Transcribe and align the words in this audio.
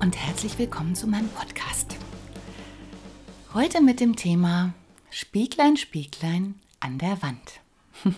Und 0.00 0.16
herzlich 0.16 0.58
willkommen 0.58 0.94
zu 0.94 1.08
meinem 1.08 1.28
Podcast. 1.30 1.96
Heute 3.52 3.80
mit 3.80 3.98
dem 3.98 4.14
Thema 4.14 4.72
Spieglein, 5.10 5.76
Spieglein 5.76 6.54
an 6.78 6.98
der 6.98 7.20
Wand. 7.20 7.60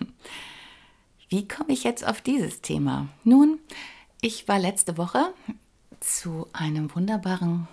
Wie 1.31 1.49
komme 1.49 1.73
ich 1.73 1.85
jetzt 1.85 2.07
auf 2.07 2.21
dieses 2.21 2.61
Thema? 2.61 3.09
Nun, 3.25 3.61
ich 4.21 4.47
war 4.47 4.59
letzte 4.59 4.99
Woche 4.99 5.33
zu 6.01 6.49
einem 6.53 6.95
wunderbaren 6.95 7.67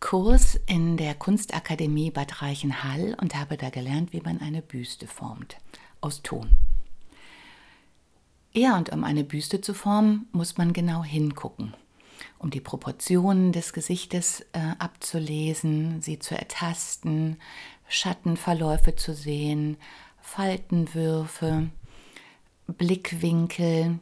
Kurs 0.00 0.60
in 0.66 0.98
der 0.98 1.14
Kunstakademie 1.14 2.10
Bad 2.10 2.42
Reichenhall 2.42 3.16
und 3.20 3.36
habe 3.36 3.56
da 3.56 3.70
gelernt, 3.70 4.12
wie 4.12 4.20
man 4.20 4.40
eine 4.40 4.60
Büste 4.60 5.06
formt 5.06 5.56
aus 6.02 6.22
Ton. 6.22 6.50
Ja, 8.52 8.76
und 8.76 8.90
um 8.92 9.02
eine 9.02 9.24
Büste 9.24 9.62
zu 9.62 9.72
formen, 9.72 10.28
muss 10.32 10.58
man 10.58 10.74
genau 10.74 11.04
hingucken 11.04 11.74
um 12.38 12.50
die 12.50 12.60
Proportionen 12.60 13.52
des 13.52 13.72
Gesichtes 13.72 14.40
äh, 14.52 14.60
abzulesen, 14.78 16.02
sie 16.02 16.18
zu 16.18 16.36
ertasten, 16.36 17.38
Schattenverläufe 17.88 18.94
zu 18.96 19.14
sehen, 19.14 19.76
Faltenwürfe, 20.20 21.70
Blickwinkel. 22.66 23.98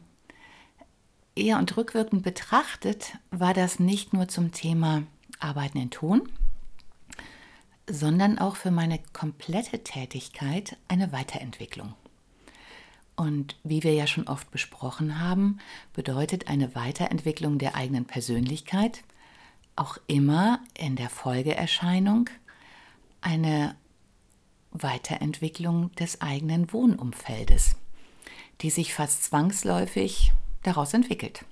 Ja, 1.37 1.57
und 1.57 1.75
rückwirkend 1.77 2.23
betrachtet 2.23 3.17
war 3.31 3.53
das 3.53 3.79
nicht 3.79 4.13
nur 4.13 4.27
zum 4.27 4.51
Thema 4.51 5.03
Arbeiten 5.39 5.79
in 5.79 5.89
Ton, 5.89 6.29
sondern 7.89 8.37
auch 8.37 8.55
für 8.55 8.71
meine 8.71 8.99
komplette 9.13 9.83
Tätigkeit 9.83 10.77
eine 10.87 11.11
Weiterentwicklung. 11.11 11.93
Und 13.19 13.57
wie 13.65 13.83
wir 13.83 13.93
ja 13.93 14.07
schon 14.07 14.29
oft 14.29 14.49
besprochen 14.49 15.19
haben, 15.19 15.59
bedeutet 15.91 16.47
eine 16.47 16.73
Weiterentwicklung 16.73 17.57
der 17.57 17.75
eigenen 17.75 18.05
Persönlichkeit 18.05 19.03
auch 19.75 19.97
immer 20.07 20.61
in 20.73 20.95
der 20.95 21.09
Folgeerscheinung 21.09 22.29
eine 23.19 23.75
Weiterentwicklung 24.71 25.93
des 25.95 26.21
eigenen 26.21 26.71
Wohnumfeldes, 26.71 27.75
die 28.61 28.69
sich 28.69 28.93
fast 28.93 29.25
zwangsläufig 29.25 30.31
daraus 30.63 30.93
entwickelt. 30.93 31.43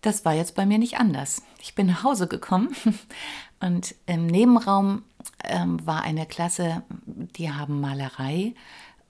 Das 0.00 0.24
war 0.24 0.34
jetzt 0.34 0.56
bei 0.56 0.66
mir 0.66 0.78
nicht 0.78 0.98
anders. 0.98 1.44
Ich 1.60 1.76
bin 1.76 1.86
nach 1.86 2.02
Hause 2.02 2.26
gekommen 2.26 2.74
und 3.60 3.94
im 4.06 4.26
Nebenraum 4.26 5.04
ähm, 5.44 5.86
war 5.86 6.02
eine 6.02 6.26
Klasse, 6.26 6.82
die 7.06 7.52
haben 7.52 7.80
Malerei 7.80 8.54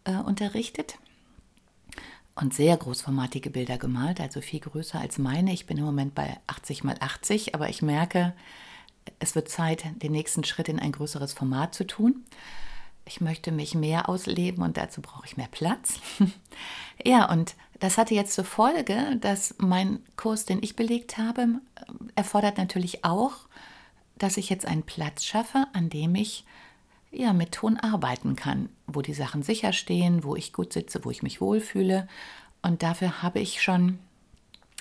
äh, 0.05 0.17
unterrichtet 0.17 0.99
und 2.41 2.55
sehr 2.55 2.77
großformatige 2.77 3.51
Bilder 3.51 3.79
gemalt, 3.79 4.21
also 4.21 4.41
viel 4.41 4.61
größer 4.61 4.99
als 4.99 5.19
meine. 5.19 5.53
Ich 5.53 5.67
bin 5.67 5.77
im 5.77 5.85
Moment 5.85 6.15
bei 6.15 6.39
80 6.47 6.85
mal 6.85 6.97
80, 6.99 7.55
aber 7.55 7.69
ich 7.69 7.83
merke, 7.83 8.33
es 9.19 9.35
wird 9.35 9.49
Zeit, 9.49 9.85
den 10.03 10.13
nächsten 10.13 10.45
Schritt 10.45 10.69
in 10.69 10.79
ein 10.79 10.93
größeres 10.93 11.33
Format 11.33 11.75
zu 11.75 11.87
tun. 11.87 12.25
Ich 13.05 13.21
möchte 13.21 13.53
mich 13.53 13.75
mehr 13.75 14.09
ausleben 14.09 14.63
und 14.63 14.77
dazu 14.77 15.03
brauche 15.03 15.27
ich 15.27 15.37
mehr 15.37 15.49
Platz. 15.51 16.01
ja, 17.05 17.31
und 17.31 17.55
das 17.79 17.99
hatte 17.99 18.15
jetzt 18.15 18.35
zur 18.35 18.45
Folge, 18.45 19.17
dass 19.21 19.55
mein 19.59 20.01
Kurs, 20.17 20.45
den 20.45 20.63
ich 20.63 20.77
belegt 20.77 21.19
habe, 21.19 21.61
erfordert 22.15 22.59
natürlich 22.59 23.05
auch, 23.05 23.33
dass 24.17 24.37
ich 24.37 24.51
jetzt 24.51 24.67
einen 24.67 24.83
Platz 24.83 25.25
schaffe, 25.25 25.67
an 25.73 25.89
dem 25.89 26.15
ich 26.15 26.45
ja, 27.11 27.33
mit 27.33 27.53
Ton 27.53 27.77
arbeiten 27.77 28.37
kann, 28.37 28.69
wo 28.87 29.03
die 29.03 29.15
Sachen 29.15 29.43
sicher 29.43 29.73
stehen, 29.73 30.25
wo 30.25 30.37
ich 30.37 30.53
gut 30.53 30.73
sitze, 30.73 31.05
wo 31.05 31.11
ich 31.11 31.23
mich 31.23 31.41
wohlfühle. 31.41 32.09
Und 32.63 32.83
dafür 32.83 33.23
habe 33.23 33.41
ich 33.41 33.63
schon, 33.63 33.99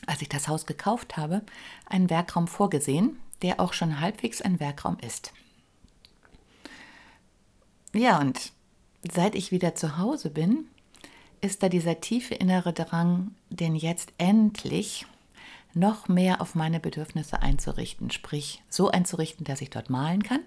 als 0.05 0.21
ich 0.21 0.29
das 0.29 0.47
Haus 0.47 0.65
gekauft 0.65 1.17
habe, 1.17 1.41
einen 1.85 2.09
Werkraum 2.09 2.47
vorgesehen, 2.47 3.19
der 3.41 3.59
auch 3.59 3.73
schon 3.73 3.99
halbwegs 3.99 4.41
ein 4.41 4.59
Werkraum 4.59 4.97
ist. 4.99 5.33
Ja, 7.93 8.19
und 8.19 8.51
seit 9.11 9.33
ich 9.33 9.51
wieder 9.51 9.73
zu 9.73 9.97
Hause 9.97 10.29
bin, 10.29 10.65
ist 11.41 11.63
da 11.63 11.69
dieser 11.69 12.01
tiefe 12.01 12.35
innere 12.35 12.73
Drang, 12.73 13.33
den 13.49 13.75
jetzt 13.75 14.13
endlich 14.17 15.07
noch 15.73 16.07
mehr 16.07 16.41
auf 16.41 16.55
meine 16.55 16.79
Bedürfnisse 16.79 17.41
einzurichten, 17.41 18.11
sprich 18.11 18.61
so 18.69 18.89
einzurichten, 18.89 19.45
dass 19.45 19.61
ich 19.61 19.69
dort 19.69 19.89
malen 19.89 20.23
kann. 20.23 20.41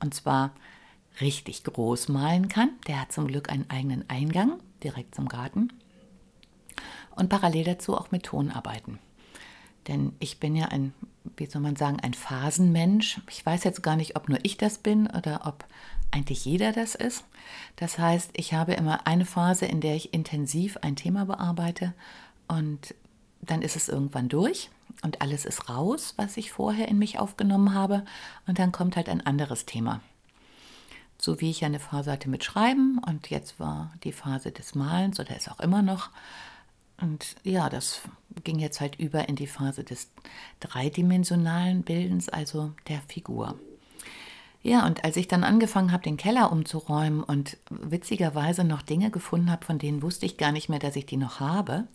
Und 0.00 0.14
zwar 0.14 0.52
richtig 1.20 1.64
groß 1.64 2.08
malen 2.08 2.48
kann. 2.48 2.70
Der 2.86 3.00
hat 3.00 3.12
zum 3.12 3.26
Glück 3.26 3.50
einen 3.50 3.68
eigenen 3.70 4.08
Eingang 4.08 4.60
direkt 4.82 5.14
zum 5.14 5.28
Garten. 5.28 5.72
Und 7.14 7.28
parallel 7.28 7.64
dazu 7.64 7.96
auch 7.96 8.10
mit 8.10 8.24
Ton 8.24 8.50
arbeiten. 8.50 8.98
Denn 9.86 10.14
ich 10.18 10.40
bin 10.40 10.56
ja 10.56 10.66
ein, 10.66 10.94
wie 11.36 11.46
soll 11.46 11.62
man 11.62 11.76
sagen, 11.76 12.00
ein 12.00 12.14
Phasenmensch. 12.14 13.20
Ich 13.30 13.44
weiß 13.44 13.64
jetzt 13.64 13.82
gar 13.82 13.96
nicht, 13.96 14.16
ob 14.16 14.28
nur 14.28 14.38
ich 14.42 14.56
das 14.56 14.78
bin 14.78 15.06
oder 15.06 15.42
ob 15.44 15.64
eigentlich 16.10 16.44
jeder 16.44 16.72
das 16.72 16.94
ist. 16.94 17.24
Das 17.76 17.98
heißt, 17.98 18.30
ich 18.34 18.54
habe 18.54 18.74
immer 18.74 19.06
eine 19.06 19.26
Phase, 19.26 19.66
in 19.66 19.80
der 19.80 19.94
ich 19.94 20.14
intensiv 20.14 20.78
ein 20.78 20.96
Thema 20.96 21.26
bearbeite 21.26 21.92
und 22.48 22.94
dann 23.42 23.62
ist 23.62 23.76
es 23.76 23.88
irgendwann 23.88 24.28
durch 24.28 24.70
und 25.02 25.20
alles 25.20 25.44
ist 25.44 25.68
raus, 25.68 26.14
was 26.16 26.36
ich 26.36 26.50
vorher 26.50 26.88
in 26.88 26.98
mich 26.98 27.18
aufgenommen 27.18 27.74
habe 27.74 28.04
und 28.46 28.58
dann 28.58 28.72
kommt 28.72 28.96
halt 28.96 29.08
ein 29.08 29.26
anderes 29.26 29.66
Thema 29.66 30.00
so 31.24 31.40
wie 31.40 31.50
ich 31.50 31.64
eine 31.64 31.80
Phase 31.80 32.12
hatte 32.12 32.28
mit 32.28 32.44
Schreiben 32.44 32.98
und 32.98 33.30
jetzt 33.30 33.58
war 33.58 33.92
die 34.04 34.12
Phase 34.12 34.52
des 34.52 34.74
Malens 34.74 35.18
oder 35.18 35.34
ist 35.34 35.50
auch 35.50 35.60
immer 35.60 35.80
noch. 35.80 36.10
Und 37.00 37.36
ja, 37.42 37.70
das 37.70 38.02
ging 38.44 38.58
jetzt 38.58 38.80
halt 38.80 38.96
über 38.96 39.28
in 39.28 39.34
die 39.34 39.46
Phase 39.46 39.84
des 39.84 40.10
dreidimensionalen 40.60 41.82
Bildens, 41.82 42.28
also 42.28 42.72
der 42.88 43.00
Figur. 43.08 43.58
Ja, 44.62 44.86
und 44.86 45.04
als 45.04 45.16
ich 45.16 45.26
dann 45.26 45.44
angefangen 45.44 45.92
habe, 45.92 46.02
den 46.02 46.16
Keller 46.16 46.52
umzuräumen 46.52 47.22
und 47.22 47.56
witzigerweise 47.70 48.62
noch 48.62 48.82
Dinge 48.82 49.10
gefunden 49.10 49.50
habe, 49.50 49.64
von 49.64 49.78
denen 49.78 50.02
wusste 50.02 50.26
ich 50.26 50.36
gar 50.36 50.52
nicht 50.52 50.68
mehr, 50.68 50.78
dass 50.78 50.96
ich 50.96 51.06
die 51.06 51.16
noch 51.16 51.40
habe, 51.40 51.86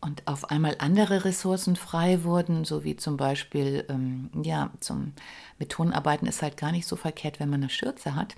und 0.00 0.26
auf 0.26 0.50
einmal 0.50 0.76
andere 0.78 1.24
Ressourcen 1.24 1.76
frei 1.76 2.22
wurden, 2.22 2.64
so 2.64 2.84
wie 2.84 2.96
zum 2.96 3.16
Beispiel, 3.16 3.84
ähm, 3.88 4.30
ja, 4.42 4.70
zum 4.80 5.12
mit 5.58 5.70
Tonarbeiten 5.70 6.26
ist 6.26 6.42
halt 6.42 6.56
gar 6.56 6.72
nicht 6.72 6.86
so 6.86 6.96
verkehrt, 6.96 7.40
wenn 7.40 7.48
man 7.48 7.62
eine 7.62 7.70
Schürze 7.70 8.14
hat. 8.14 8.36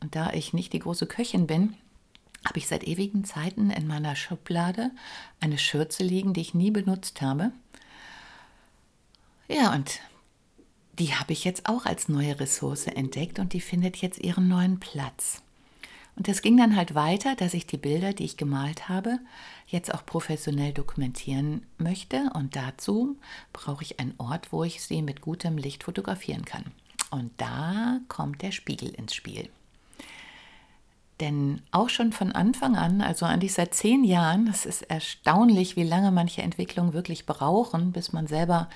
Und 0.00 0.14
da 0.16 0.32
ich 0.32 0.52
nicht 0.52 0.72
die 0.72 0.80
große 0.80 1.06
Köchin 1.06 1.46
bin, 1.46 1.74
habe 2.44 2.58
ich 2.58 2.68
seit 2.68 2.84
ewigen 2.84 3.24
Zeiten 3.24 3.70
in 3.70 3.86
meiner 3.86 4.16
Schublade 4.16 4.90
eine 5.40 5.58
Schürze 5.58 6.02
liegen, 6.02 6.34
die 6.34 6.40
ich 6.40 6.54
nie 6.54 6.70
benutzt 6.70 7.20
habe. 7.20 7.52
Ja, 9.48 9.72
und 9.74 10.00
die 10.98 11.14
habe 11.14 11.32
ich 11.32 11.44
jetzt 11.44 11.68
auch 11.68 11.86
als 11.86 12.08
neue 12.08 12.38
Ressource 12.38 12.86
entdeckt 12.86 13.38
und 13.38 13.52
die 13.52 13.60
findet 13.60 13.96
jetzt 13.96 14.18
ihren 14.18 14.48
neuen 14.48 14.80
Platz. 14.80 15.42
Und 16.18 16.28
es 16.28 16.42
ging 16.42 16.56
dann 16.56 16.74
halt 16.74 16.96
weiter, 16.96 17.36
dass 17.36 17.54
ich 17.54 17.68
die 17.68 17.76
Bilder, 17.76 18.12
die 18.12 18.24
ich 18.24 18.36
gemalt 18.36 18.88
habe, 18.88 19.20
jetzt 19.68 19.94
auch 19.94 20.04
professionell 20.04 20.72
dokumentieren 20.72 21.64
möchte. 21.78 22.32
Und 22.34 22.56
dazu 22.56 23.16
brauche 23.52 23.84
ich 23.84 24.00
einen 24.00 24.14
Ort, 24.18 24.52
wo 24.52 24.64
ich 24.64 24.82
sie 24.82 25.00
mit 25.00 25.20
gutem 25.20 25.56
Licht 25.56 25.84
fotografieren 25.84 26.44
kann. 26.44 26.64
Und 27.12 27.30
da 27.36 28.00
kommt 28.08 28.42
der 28.42 28.50
Spiegel 28.50 28.88
ins 28.88 29.14
Spiel. 29.14 29.48
Denn 31.20 31.62
auch 31.70 31.88
schon 31.88 32.12
von 32.12 32.32
Anfang 32.32 32.74
an, 32.74 33.00
also 33.00 33.24
eigentlich 33.24 33.52
seit 33.52 33.72
zehn 33.74 34.02
Jahren, 34.02 34.48
es 34.48 34.66
ist 34.66 34.82
erstaunlich, 34.82 35.76
wie 35.76 35.84
lange 35.84 36.10
manche 36.10 36.42
Entwicklungen 36.42 36.94
wirklich 36.94 37.26
brauchen, 37.26 37.92
bis 37.92 38.12
man 38.12 38.26
selber 38.26 38.68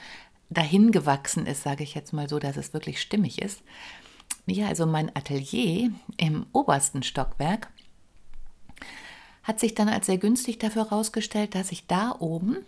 dahin 0.49 0.93
gewachsen 0.93 1.47
ist, 1.47 1.65
sage 1.65 1.83
ich 1.83 1.97
jetzt 1.97 2.13
mal 2.13 2.29
so, 2.29 2.39
dass 2.39 2.57
es 2.57 2.73
wirklich 2.73 3.01
stimmig 3.01 3.43
ist 3.43 3.63
ja, 4.47 4.69
also 4.69 4.87
mein 4.87 5.15
Atelier 5.15 5.93
im 6.17 6.47
obersten 6.53 7.03
Stockwerk 7.03 7.71
hat 9.43 9.61
sich 9.61 9.75
dann 9.75 9.89
als 9.89 10.07
sehr 10.07 10.19
günstig 10.19 10.59
dafür 10.59 10.91
herausgestellt, 10.91 11.55
dass 11.55 11.73
ich 11.73 11.87
da 11.87 12.15
oben 12.19 12.59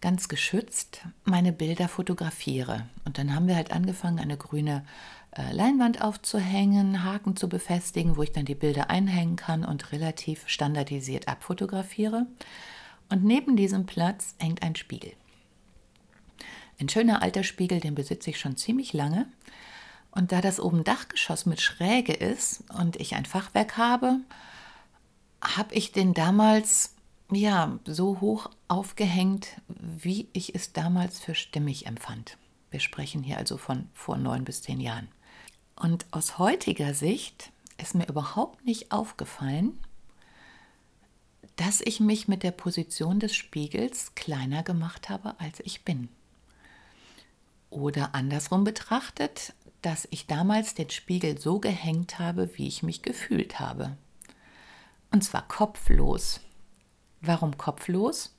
ganz 0.00 0.28
geschützt 0.28 1.02
meine 1.24 1.52
Bilder 1.52 1.88
fotografiere. 1.88 2.86
Und 3.04 3.18
dann 3.18 3.34
haben 3.34 3.46
wir 3.46 3.56
halt 3.56 3.72
angefangen, 3.72 4.18
eine 4.18 4.36
grüne 4.36 4.84
äh, 5.36 5.52
Leinwand 5.52 6.02
aufzuhängen, 6.02 7.04
Haken 7.04 7.36
zu 7.36 7.48
befestigen, 7.48 8.16
wo 8.16 8.22
ich 8.22 8.32
dann 8.32 8.44
die 8.44 8.54
Bilder 8.54 8.90
einhängen 8.90 9.36
kann 9.36 9.64
und 9.64 9.92
relativ 9.92 10.48
standardisiert 10.48 11.28
abfotografiere. 11.28 12.26
Und 13.08 13.24
neben 13.24 13.56
diesem 13.56 13.86
Platz 13.86 14.34
hängt 14.38 14.62
ein 14.62 14.74
Spiegel. 14.74 15.12
Ein 16.80 16.88
schöner 16.88 17.22
alter 17.22 17.44
Spiegel, 17.44 17.80
den 17.80 17.94
besitze 17.94 18.30
ich 18.30 18.40
schon 18.40 18.56
ziemlich 18.56 18.92
lange. 18.92 19.26
Und 20.12 20.30
da 20.30 20.40
das 20.40 20.60
oben 20.60 20.84
Dachgeschoss 20.84 21.46
mit 21.46 21.60
Schräge 21.60 22.12
ist 22.12 22.64
und 22.78 22.96
ich 22.96 23.16
ein 23.16 23.24
Fachwerk 23.24 23.76
habe, 23.76 24.20
habe 25.42 25.74
ich 25.74 25.92
den 25.92 26.14
damals 26.14 26.94
ja 27.32 27.78
so 27.86 28.20
hoch 28.20 28.50
aufgehängt, 28.68 29.48
wie 29.68 30.28
ich 30.34 30.54
es 30.54 30.72
damals 30.72 31.18
für 31.18 31.34
stimmig 31.34 31.86
empfand. 31.86 32.36
Wir 32.70 32.80
sprechen 32.80 33.22
hier 33.22 33.38
also 33.38 33.56
von 33.56 33.88
vor 33.94 34.16
neun 34.16 34.44
bis 34.44 34.62
zehn 34.62 34.80
Jahren. 34.80 35.08
Und 35.76 36.06
aus 36.10 36.38
heutiger 36.38 36.94
Sicht 36.94 37.50
ist 37.78 37.94
mir 37.94 38.06
überhaupt 38.06 38.64
nicht 38.64 38.92
aufgefallen, 38.92 39.78
dass 41.56 41.80
ich 41.80 42.00
mich 42.00 42.28
mit 42.28 42.42
der 42.42 42.50
Position 42.50 43.18
des 43.18 43.34
Spiegels 43.34 44.14
kleiner 44.14 44.62
gemacht 44.62 45.08
habe, 45.08 45.34
als 45.38 45.60
ich 45.60 45.84
bin. 45.84 46.08
Oder 47.70 48.14
andersrum 48.14 48.64
betrachtet, 48.64 49.54
dass 49.82 50.08
ich 50.10 50.26
damals 50.26 50.74
den 50.74 50.90
Spiegel 50.90 51.38
so 51.38 51.58
gehängt 51.58 52.18
habe, 52.18 52.50
wie 52.56 52.68
ich 52.68 52.82
mich 52.82 53.02
gefühlt 53.02 53.60
habe. 53.60 53.96
Und 55.10 55.22
zwar 55.22 55.46
kopflos. 55.46 56.40
Warum 57.20 57.58
kopflos? 57.58 58.34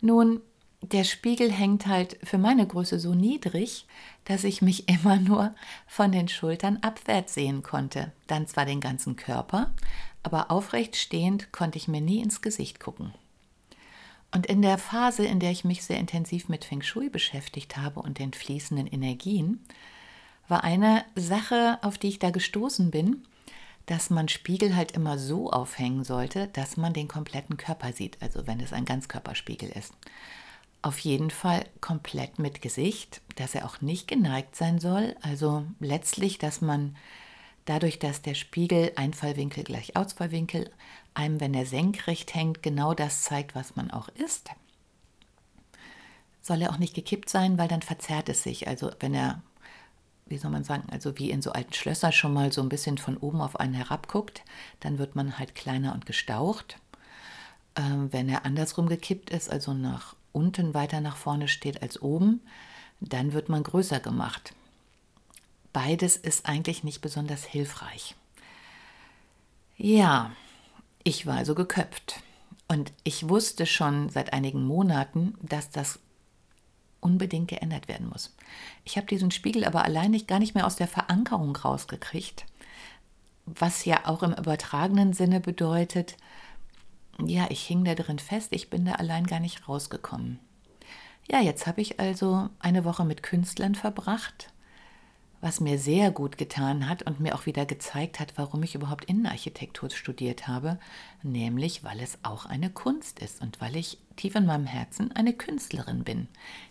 Nun, 0.00 0.40
der 0.82 1.04
Spiegel 1.04 1.50
hängt 1.50 1.86
halt 1.86 2.18
für 2.22 2.36
meine 2.36 2.66
Größe 2.66 2.98
so 2.98 3.14
niedrig, 3.14 3.86
dass 4.24 4.44
ich 4.44 4.60
mich 4.60 4.88
immer 4.88 5.16
nur 5.16 5.54
von 5.86 6.12
den 6.12 6.28
Schultern 6.28 6.78
abwärts 6.82 7.34
sehen 7.34 7.62
konnte. 7.62 8.12
Dann 8.26 8.46
zwar 8.46 8.66
den 8.66 8.80
ganzen 8.80 9.16
Körper, 9.16 9.72
aber 10.22 10.50
aufrecht 10.50 10.96
stehend 10.96 11.52
konnte 11.52 11.78
ich 11.78 11.88
mir 11.88 12.00
nie 12.00 12.20
ins 12.20 12.42
Gesicht 12.42 12.80
gucken. 12.80 13.14
Und 14.32 14.46
in 14.46 14.62
der 14.62 14.78
Phase, 14.78 15.24
in 15.24 15.38
der 15.38 15.52
ich 15.52 15.64
mich 15.64 15.84
sehr 15.84 15.98
intensiv 15.98 16.48
mit 16.48 16.64
Feng 16.64 16.82
Shui 16.82 17.08
beschäftigt 17.08 17.76
habe 17.76 18.00
und 18.00 18.18
den 18.18 18.32
fließenden 18.32 18.88
Energien, 18.88 19.64
war 20.48 20.64
eine 20.64 21.04
Sache, 21.14 21.78
auf 21.82 21.98
die 21.98 22.08
ich 22.08 22.18
da 22.18 22.30
gestoßen 22.30 22.90
bin, 22.90 23.24
dass 23.86 24.10
man 24.10 24.28
Spiegel 24.28 24.76
halt 24.76 24.92
immer 24.92 25.18
so 25.18 25.50
aufhängen 25.50 26.04
sollte, 26.04 26.48
dass 26.48 26.76
man 26.76 26.92
den 26.92 27.08
kompletten 27.08 27.56
Körper 27.56 27.92
sieht, 27.92 28.16
also 28.20 28.46
wenn 28.46 28.60
es 28.60 28.72
ein 28.72 28.84
Ganzkörperspiegel 28.84 29.68
ist. 29.70 29.92
Auf 30.82 30.98
jeden 30.98 31.30
Fall 31.30 31.64
komplett 31.80 32.38
mit 32.38 32.62
Gesicht, 32.62 33.20
dass 33.36 33.54
er 33.54 33.64
auch 33.64 33.80
nicht 33.80 34.08
geneigt 34.08 34.56
sein 34.56 34.78
soll, 34.78 35.16
also 35.22 35.64
letztlich, 35.80 36.38
dass 36.38 36.60
man 36.60 36.96
dadurch, 37.64 37.98
dass 37.98 38.22
der 38.22 38.34
Spiegel 38.34 38.92
Einfallwinkel 38.96 39.64
gleich 39.64 39.96
Ausfallwinkel 39.96 40.70
einem, 41.14 41.40
wenn 41.40 41.54
er 41.54 41.66
senkrecht 41.66 42.34
hängt, 42.34 42.62
genau 42.62 42.92
das 42.94 43.22
zeigt, 43.22 43.54
was 43.54 43.76
man 43.76 43.90
auch 43.90 44.08
ist. 44.08 44.50
Soll 46.42 46.60
er 46.60 46.70
auch 46.70 46.78
nicht 46.78 46.94
gekippt 46.94 47.30
sein, 47.30 47.56
weil 47.56 47.68
dann 47.68 47.80
verzerrt 47.82 48.28
es 48.28 48.42
sich. 48.42 48.68
Also 48.68 48.90
wenn 49.00 49.14
er 49.14 49.40
wie 50.26 50.38
soll 50.38 50.50
man 50.50 50.64
sagen, 50.64 50.84
also 50.90 51.18
wie 51.18 51.30
in 51.30 51.42
so 51.42 51.52
alten 51.52 51.72
Schlössern 51.74 52.12
schon 52.12 52.32
mal 52.32 52.52
so 52.52 52.62
ein 52.62 52.68
bisschen 52.68 52.98
von 52.98 53.16
oben 53.16 53.40
auf 53.40 53.60
einen 53.60 53.74
herabguckt, 53.74 54.42
dann 54.80 54.98
wird 54.98 55.16
man 55.16 55.38
halt 55.38 55.54
kleiner 55.54 55.92
und 55.94 56.06
gestaucht. 56.06 56.78
Ähm, 57.76 58.12
wenn 58.12 58.28
er 58.28 58.44
andersrum 58.44 58.88
gekippt 58.88 59.30
ist, 59.30 59.50
also 59.50 59.74
nach 59.74 60.16
unten 60.32 60.74
weiter 60.74 61.00
nach 61.00 61.16
vorne 61.16 61.48
steht 61.48 61.82
als 61.82 62.00
oben, 62.00 62.40
dann 63.00 63.32
wird 63.32 63.48
man 63.48 63.62
größer 63.62 64.00
gemacht. 64.00 64.54
Beides 65.72 66.16
ist 66.16 66.46
eigentlich 66.46 66.84
nicht 66.84 67.00
besonders 67.00 67.44
hilfreich. 67.44 68.14
Ja, 69.76 70.30
ich 71.02 71.26
war 71.26 71.36
also 71.36 71.54
geköpft. 71.54 72.20
Und 72.68 72.92
ich 73.02 73.28
wusste 73.28 73.66
schon 73.66 74.08
seit 74.08 74.32
einigen 74.32 74.64
Monaten, 74.64 75.34
dass 75.42 75.70
das 75.70 75.98
unbedingt 77.04 77.48
geändert 77.48 77.88
werden 77.88 78.08
muss. 78.08 78.34
Ich 78.84 78.96
habe 78.96 79.06
diesen 79.06 79.30
Spiegel 79.30 79.64
aber 79.64 79.84
allein 79.84 80.12
gar 80.26 80.38
nicht 80.38 80.54
mehr 80.54 80.66
aus 80.66 80.76
der 80.76 80.88
Verankerung 80.88 81.54
rausgekriegt, 81.54 82.46
was 83.46 83.84
ja 83.84 84.06
auch 84.06 84.22
im 84.22 84.32
übertragenen 84.32 85.12
Sinne 85.12 85.40
bedeutet, 85.40 86.16
ja, 87.24 87.46
ich 87.50 87.62
hing 87.62 87.84
da 87.84 87.94
drin 87.94 88.18
fest, 88.18 88.48
ich 88.50 88.70
bin 88.70 88.84
da 88.84 88.92
allein 88.92 89.26
gar 89.26 89.38
nicht 89.38 89.68
rausgekommen. 89.68 90.40
Ja, 91.30 91.40
jetzt 91.40 91.66
habe 91.66 91.80
ich 91.80 92.00
also 92.00 92.48
eine 92.58 92.84
Woche 92.84 93.04
mit 93.04 93.22
Künstlern 93.22 93.74
verbracht 93.74 94.52
was 95.44 95.60
mir 95.60 95.78
sehr 95.78 96.10
gut 96.10 96.38
getan 96.38 96.88
hat 96.88 97.02
und 97.02 97.20
mir 97.20 97.34
auch 97.34 97.44
wieder 97.44 97.66
gezeigt 97.66 98.18
hat, 98.18 98.32
warum 98.36 98.62
ich 98.62 98.74
überhaupt 98.74 99.04
Innenarchitektur 99.04 99.90
studiert 99.90 100.48
habe, 100.48 100.78
nämlich 101.22 101.84
weil 101.84 102.00
es 102.00 102.16
auch 102.22 102.46
eine 102.46 102.70
Kunst 102.70 103.18
ist 103.18 103.42
und 103.42 103.60
weil 103.60 103.76
ich 103.76 103.98
tief 104.16 104.36
in 104.36 104.46
meinem 104.46 104.64
Herzen 104.64 105.12
eine 105.12 105.34
Künstlerin 105.34 106.02
bin, 106.02 106.28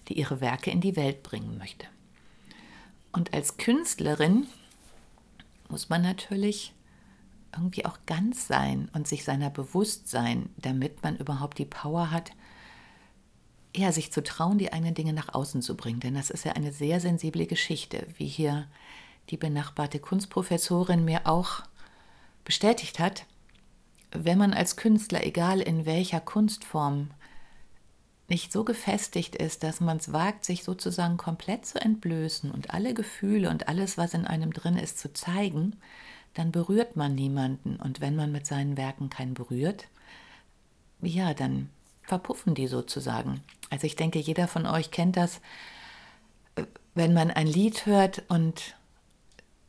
die 0.08 0.18
ihre 0.18 0.42
Werke 0.42 0.72
in 0.72 0.81
die 0.81 0.96
Welt 0.96 1.22
bringen 1.22 1.60
möchte. 1.60 1.86
Und 3.12 3.31
als 3.31 3.58
Künstlerin 3.58 4.48
muss 5.69 5.90
man 5.90 6.02
natürlich 6.02 6.74
irgendwie 7.56 7.86
auch 7.86 8.00
ganz 8.08 8.48
sein 8.48 8.90
und 8.94 9.08
sich 9.08 9.24
seiner 9.24 9.52
bewusst 9.52 10.08
sein, 10.08 10.50
damit 10.58 11.04
man 11.04 11.18
überhaupt 11.18 11.60
die 11.60 11.66
Power 11.66 12.10
hat, 12.10 12.31
ja, 13.75 13.92
sich 13.92 14.12
zu 14.12 14.24
trauen, 14.24 14.58
die 14.58 14.72
eigenen 14.72 14.94
Dinge 14.94 15.14
nach 15.14 15.34
außen 15.34 15.62
zu 15.62 15.75
bringen. 15.75 16.00
Denn 16.00 16.14
das 16.14 16.30
ist 16.30 16.46
ja 16.46 16.54
eine 16.54 16.72
sehr 16.72 17.00
sensible 17.00 17.48
Geschichte, 17.48 18.08
wie 18.18 18.28
hier 18.28 18.68
die 19.30 19.38
benachbarte 19.38 20.00
Kunstprofessorin 20.00 21.06
mir 21.06 21.22
auch 21.25 21.62
bestätigt 22.46 23.00
hat. 23.00 23.25
Wenn 24.12 24.38
man 24.38 24.54
als 24.54 24.75
Künstler, 24.75 25.25
egal 25.25 25.60
in 25.60 25.86
welcher 25.86 26.20
Kunstform, 26.20 27.10
nicht 28.30 28.52
so 28.52 28.64
gefestigt 28.64 29.36
ist, 29.36 29.64
dass 29.64 29.81
man 29.81 29.98
es 29.98 30.14
wagt, 30.14 30.46
sich 30.46 30.64
sozusagen 30.64 31.18
komplett 31.18 31.66
zu 31.66 31.80
entblößen 31.80 32.52
und 32.52 32.72
alle 32.72 32.94
Gefühle 32.94 33.50
und 33.50 33.68
alles, 33.68 33.98
was 33.98 34.14
in 34.14 34.26
einem 34.26 34.54
drin 34.54 34.78
ist, 34.78 34.98
zu 34.98 35.12
zeigen, 35.14 35.76
dann 36.34 36.52
berührt 36.52 36.95
man 36.95 37.16
niemanden. 37.16 37.76
Und 37.76 38.02
wenn 38.02 38.16
man 38.16 38.31
mit 38.31 38.47
seinen 38.47 38.78
Werken 38.78 39.09
keinen 39.09 39.33
berührt, 39.33 39.88
ja, 41.02 41.33
dann 41.33 41.69
verpuffen 42.04 42.56
die 42.56 42.68
sozusagen. 42.68 43.42
Also 43.69 43.88
ich 43.88 43.95
denke, 43.95 44.19
jeder 44.19 44.48
von 44.48 44.66
euch 44.66 44.92
kennt 44.92 45.18
das, 45.18 45.42
wenn 46.95 47.14
man 47.14 47.31
ein 47.31 47.48
Lied 47.48 47.86
hört 47.86 48.24
und 48.28 48.76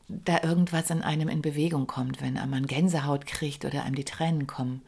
da 0.08 0.42
irgendwas 0.42 0.90
in 0.90 1.02
einem 1.02 1.28
in 1.28 1.40
Bewegung 1.40 1.86
kommt, 1.86 2.20
wenn 2.20 2.34
man 2.34 2.66
Gänsehaut 2.66 3.26
kriegt 3.26 3.64
oder 3.64 3.84
einem 3.84 3.94
die 3.94 4.04
Tränen 4.04 4.46
kommen. 4.46 4.82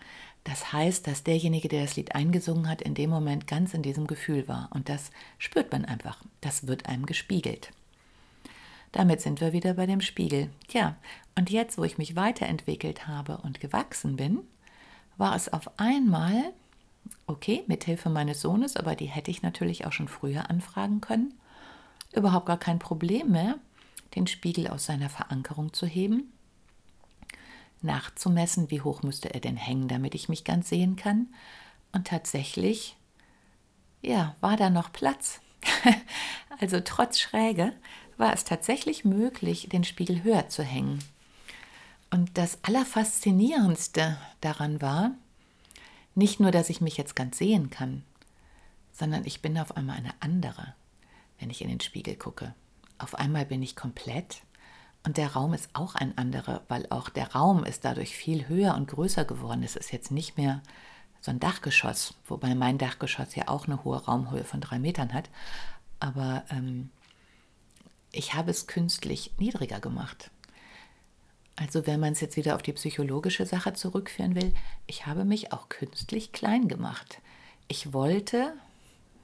Das 0.45 0.73
heißt, 0.73 1.07
dass 1.07 1.25
derjenige, 1.25 1.69
der 1.69 1.83
das 1.83 1.97
Lied 1.97 2.15
eingesungen 2.15 2.69
hat, 2.69 2.83
in 2.83 2.95
dem 2.95 3.11
Moment 3.11 3.47
ganz 3.47 3.75
in 3.75 3.83
diesem 3.83 4.07
Gefühl 4.07 4.47
war. 4.47 4.69
Und 4.73 4.89
das 4.89 5.11
spürt 5.39 5.73
man 5.73 5.85
einfach. 5.85 6.23
Das 6.41 6.67
wird 6.67 6.87
einem 6.87 7.07
gespiegelt. 7.07 7.73
Damit 8.93 9.21
sind 9.21 9.41
wir 9.41 9.53
wieder 9.53 9.75
bei 9.75 9.87
dem 9.87 10.01
Spiegel. 10.01 10.51
Ja, 10.71 10.97
und 11.35 11.51
jetzt, 11.51 11.79
wo 11.79 11.85
ich 11.85 11.99
mich 11.99 12.15
weiterentwickelt 12.15 13.09
habe 13.09 13.39
und 13.39 13.61
gewachsen 13.61 14.17
bin, 14.17 14.41
war 15.17 15.35
es 15.35 15.53
auf 15.53 15.69
einmal 15.79 16.53
Okay, 17.29 17.65
mit 17.67 17.85
Hilfe 17.85 18.09
meines 18.09 18.41
Sohnes, 18.41 18.77
aber 18.77 18.95
die 18.95 19.07
hätte 19.07 19.31
ich 19.33 19.43
natürlich 19.43 19.85
auch 19.85 19.93
schon 19.93 20.07
früher 20.07 20.49
anfragen 20.49 21.01
können. 21.01 21.35
Überhaupt 22.13 22.47
gar 22.47 22.59
kein 22.59 22.79
Problem 22.79 23.33
mehr, 23.33 23.59
den 24.15 24.29
Spiegel 24.29 24.69
aus 24.69 24.87
seiner 24.87 25.09
Verankerung 25.09 25.73
zu 25.73 25.87
heben, 25.87 26.33
nachzumessen, 27.83 28.71
wie 28.71 28.81
hoch 28.81 29.03
müsste 29.03 29.35
er 29.35 29.41
denn 29.41 29.57
hängen, 29.57 29.89
damit 29.89 30.15
ich 30.15 30.29
mich 30.29 30.45
ganz 30.45 30.69
sehen 30.69 30.95
kann. 30.95 31.29
Und 31.93 32.07
tatsächlich, 32.07 32.97
ja, 34.03 34.37
war 34.41 34.57
da 34.57 34.71
noch 34.71 34.93
Platz. 34.93 35.41
also 36.61 36.79
trotz 36.81 37.19
Schräge 37.19 37.73
war 38.17 38.33
es 38.33 38.45
tatsächlich 38.45 39.05
möglich, 39.05 39.69
den 39.71 39.83
Spiegel 39.83 40.23
höher 40.23 40.49
zu 40.49 40.63
hängen. 40.63 41.01
Und 42.11 42.39
das 42.39 42.63
Allerfaszinierendste 42.63 44.17
daran 44.41 44.81
war, 44.81 45.11
nicht 46.17 46.41
nur, 46.41 46.51
dass 46.51 46.71
ich 46.71 46.81
mich 46.81 46.97
jetzt 46.97 47.15
ganz 47.15 47.39
sehen 47.39 47.71
kann, 47.71 48.03
sondern 48.93 49.25
ich 49.25 49.43
bin 49.43 49.59
auf 49.59 49.77
einmal 49.77 49.97
eine 49.97 50.15
andere, 50.21 50.75
wenn 51.39 51.51
ich 51.51 51.63
in 51.63 51.69
den 51.69 51.81
Spiegel 51.81 52.17
gucke. 52.17 52.55
Auf 52.99 53.15
einmal 53.15 53.45
bin 53.45 53.63
ich 53.63 53.77
komplett 53.77 54.43
und 55.05 55.19
der 55.19 55.35
Raum 55.35 55.53
ist 55.53 55.69
auch 55.75 55.95
ein 55.95 56.17
anderer, 56.17 56.63
weil 56.69 56.87
auch 56.91 57.11
der 57.11 57.33
Raum 57.33 57.65
ist 57.65 57.85
dadurch 57.85 58.17
viel 58.17 58.49
höher 58.49 58.75
und 58.75 58.89
größer 58.89 59.25
geworden. 59.25 59.63
Es 59.63 59.77
ist 59.77 59.93
jetzt 59.93 60.11
nicht 60.11 60.37
mehr 60.37 60.63
so 61.21 61.31
ein 61.31 61.39
Dachgeschoss, 61.39 62.15
wobei 62.27 62.55
mein 62.55 62.79
Dachgeschoss 62.79 63.35
ja 63.35 63.49
auch 63.49 63.67
eine 63.67 63.85
hohe 63.85 64.03
Raumhöhe 64.03 64.45
von 64.45 64.61
drei 64.61 64.79
Metern 64.79 65.13
hat. 65.13 65.29
Aber 66.01 66.45
ähm, 66.51 66.91
ich 68.11 68.35
habe 68.35 68.51
es 68.51 68.67
künstlich 68.67 69.33
niedriger 69.39 69.81
gemacht. 69.81 70.31
Also 71.57 71.87
wenn 71.87 72.01
man 72.01 72.13
es 72.13 72.21
jetzt 72.21 72.37
wieder 72.37 72.55
auf 72.55 72.63
die 72.63 72.75
psychologische 72.75 73.47
Sache 73.47 73.73
zurückführen 73.73 74.35
will, 74.35 74.53
ich 74.87 75.07
habe 75.07 75.25
mich 75.25 75.53
auch 75.53 75.71
künstlich 75.71 76.33
klein 76.33 76.69
gemacht. 76.69 77.21
Ich 77.67 77.95
wollte, 77.95 78.53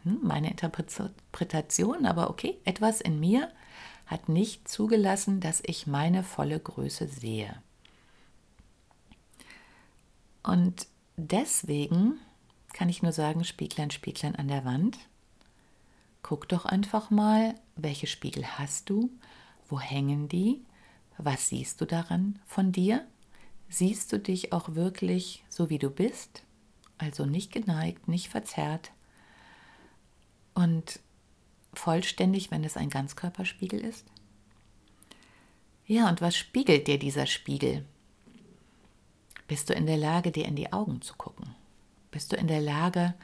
hm, 0.04 0.18
meine 0.22 0.50
Interpretation, 0.50 2.06
aber 2.06 2.30
okay, 2.30 2.56
etwas 2.64 3.02
in 3.02 3.20
mir 3.20 3.52
hat 4.06 4.28
nicht 4.28 4.66
zugelassen, 4.66 5.40
dass 5.40 5.62
ich 5.64 5.86
meine 5.86 6.22
volle 6.22 6.58
Größe 6.58 7.06
sehe. 7.06 7.54
Und 10.42 10.86
deswegen 11.16 12.18
kann 12.72 12.88
ich 12.88 13.02
nur 13.02 13.12
sagen, 13.12 13.44
Spieglein, 13.44 13.90
Spieglein 13.90 14.34
an 14.36 14.48
der 14.48 14.64
Wand, 14.64 14.98
guck 16.22 16.48
doch 16.48 16.64
einfach 16.64 17.10
mal, 17.10 17.54
welche 17.76 18.06
Spiegel 18.06 18.44
hast 18.58 18.90
du, 18.90 19.10
wo 19.68 19.78
hängen 19.78 20.28
die, 20.28 20.64
was 21.18 21.48
siehst 21.48 21.80
du 21.80 21.86
daran 21.86 22.38
von 22.46 22.72
dir? 22.72 23.06
Siehst 23.68 24.12
du 24.12 24.18
dich 24.18 24.52
auch 24.52 24.74
wirklich 24.74 25.44
so, 25.48 25.70
wie 25.70 25.78
du 25.78 25.90
bist? 25.90 26.42
Also 26.98 27.26
nicht 27.26 27.52
geneigt, 27.52 28.08
nicht 28.08 28.28
verzerrt 28.28 28.92
und 30.54 31.00
vollständig, 31.74 32.50
wenn 32.50 32.64
es 32.64 32.76
ein 32.76 32.90
Ganzkörperspiegel 32.90 33.80
ist? 33.80 34.06
Ja, 35.86 36.08
und 36.08 36.20
was 36.20 36.36
spiegelt 36.36 36.86
dir 36.86 36.98
dieser 36.98 37.26
Spiegel? 37.26 37.84
Bist 39.48 39.68
du 39.68 39.74
in 39.74 39.86
der 39.86 39.96
Lage, 39.96 40.30
dir 40.30 40.46
in 40.46 40.56
die 40.56 40.72
Augen 40.72 41.02
zu 41.02 41.14
gucken? 41.14 41.54
Bist 42.10 42.32
du 42.32 42.36
in 42.36 42.46
der 42.46 42.60
Lage, 42.60 43.14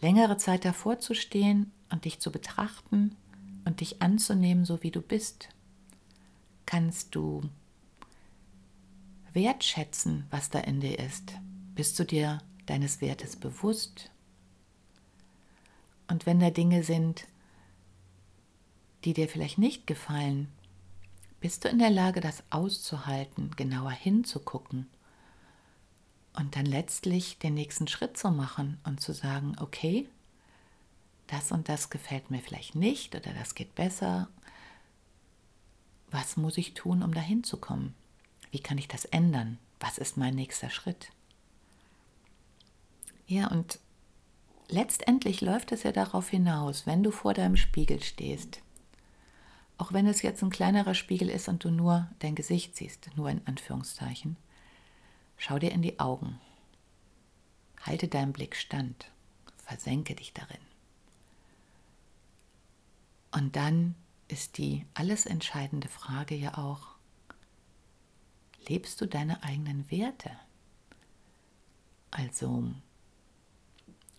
längere 0.00 0.36
Zeit 0.36 0.64
davor 0.64 0.98
zu 0.98 1.14
stehen 1.14 1.72
und 1.90 2.04
dich 2.04 2.20
zu 2.20 2.30
betrachten 2.30 3.16
und 3.64 3.80
dich 3.80 4.00
anzunehmen, 4.00 4.64
so 4.64 4.82
wie 4.82 4.90
du 4.90 5.00
bist? 5.00 5.48
Kannst 6.72 7.14
du 7.14 7.42
wertschätzen, 9.34 10.26
was 10.30 10.48
da 10.48 10.58
in 10.60 10.80
dir 10.80 10.98
ist? 10.98 11.34
Bist 11.74 11.98
du 11.98 12.04
dir 12.04 12.38
deines 12.64 13.02
Wertes 13.02 13.36
bewusst? 13.36 14.10
Und 16.08 16.24
wenn 16.24 16.40
da 16.40 16.48
Dinge 16.48 16.82
sind, 16.82 17.26
die 19.04 19.12
dir 19.12 19.28
vielleicht 19.28 19.58
nicht 19.58 19.86
gefallen, 19.86 20.48
bist 21.40 21.62
du 21.62 21.68
in 21.68 21.78
der 21.78 21.90
Lage, 21.90 22.22
das 22.22 22.42
auszuhalten, 22.48 23.50
genauer 23.54 23.90
hinzugucken 23.90 24.86
und 26.32 26.56
dann 26.56 26.64
letztlich 26.64 27.38
den 27.38 27.52
nächsten 27.52 27.86
Schritt 27.86 28.16
zu 28.16 28.30
machen 28.30 28.80
und 28.84 28.98
zu 28.98 29.12
sagen, 29.12 29.56
okay, 29.60 30.08
das 31.26 31.52
und 31.52 31.68
das 31.68 31.90
gefällt 31.90 32.30
mir 32.30 32.40
vielleicht 32.40 32.74
nicht 32.76 33.14
oder 33.14 33.34
das 33.34 33.54
geht 33.54 33.74
besser. 33.74 34.30
Was 36.12 36.36
muss 36.36 36.58
ich 36.58 36.74
tun, 36.74 37.02
um 37.02 37.12
dahin 37.12 37.42
zu 37.42 37.56
kommen? 37.56 37.94
Wie 38.50 38.60
kann 38.60 38.78
ich 38.78 38.86
das 38.86 39.06
ändern? 39.06 39.58
Was 39.80 39.98
ist 39.98 40.16
mein 40.16 40.34
nächster 40.34 40.70
Schritt? 40.70 41.08
Ja, 43.26 43.48
und 43.48 43.80
letztendlich 44.68 45.40
läuft 45.40 45.72
es 45.72 45.84
ja 45.84 45.90
darauf 45.90 46.28
hinaus, 46.28 46.86
wenn 46.86 47.02
du 47.02 47.10
vor 47.10 47.32
deinem 47.32 47.56
Spiegel 47.56 48.02
stehst, 48.02 48.60
auch 49.78 49.94
wenn 49.94 50.06
es 50.06 50.20
jetzt 50.20 50.42
ein 50.42 50.50
kleinerer 50.50 50.94
Spiegel 50.94 51.30
ist 51.30 51.48
und 51.48 51.64
du 51.64 51.70
nur 51.70 52.08
dein 52.18 52.34
Gesicht 52.34 52.76
siehst, 52.76 53.08
nur 53.16 53.30
in 53.30 53.40
Anführungszeichen, 53.46 54.36
schau 55.38 55.58
dir 55.58 55.72
in 55.72 55.82
die 55.82 55.98
Augen. 55.98 56.38
Halte 57.80 58.06
deinen 58.06 58.32
Blick 58.32 58.54
stand. 58.54 59.10
Versenke 59.56 60.14
dich 60.14 60.34
darin. 60.34 60.60
Und 63.32 63.56
dann 63.56 63.94
ist 64.32 64.58
die 64.58 64.86
alles 64.94 65.26
entscheidende 65.26 65.88
Frage 65.88 66.34
ja 66.34 66.56
auch, 66.56 66.96
lebst 68.66 69.00
du 69.00 69.06
deine 69.06 69.42
eigenen 69.42 69.90
Werte? 69.90 70.30
Also, 72.10 72.72